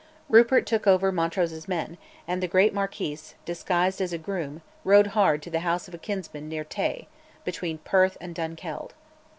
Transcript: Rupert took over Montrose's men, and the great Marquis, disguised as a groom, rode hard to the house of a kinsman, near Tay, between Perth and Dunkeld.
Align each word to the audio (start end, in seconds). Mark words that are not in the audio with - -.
Rupert 0.29 0.65
took 0.65 0.87
over 0.87 1.11
Montrose's 1.11 1.67
men, 1.67 1.99
and 2.27 2.41
the 2.41 2.47
great 2.47 2.73
Marquis, 2.73 3.19
disguised 3.45 4.01
as 4.01 4.11
a 4.11 4.17
groom, 4.17 4.63
rode 4.83 5.05
hard 5.13 5.43
to 5.43 5.51
the 5.51 5.59
house 5.59 5.87
of 5.87 5.93
a 5.93 5.99
kinsman, 5.99 6.49
near 6.49 6.63
Tay, 6.63 7.07
between 7.45 7.77
Perth 7.77 8.17
and 8.19 8.33
Dunkeld. 8.33 8.95